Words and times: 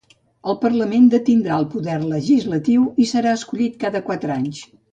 El 0.51 0.55
Parlament 0.61 1.03
detindrà 1.13 1.59
el 1.63 1.67
poder 1.75 1.97
legislatiu 2.13 2.89
i 3.05 3.07
serà 3.13 3.35
escollit 3.41 3.77
cada 3.87 4.03
quatre 4.11 4.39
anys. 4.41 4.65